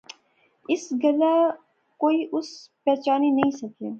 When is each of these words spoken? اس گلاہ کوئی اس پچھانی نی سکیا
اس 0.73 0.83
گلاہ 1.03 1.41
کوئی 2.01 2.19
اس 2.35 2.49
پچھانی 2.83 3.29
نی 3.37 3.49
سکیا 3.59 3.89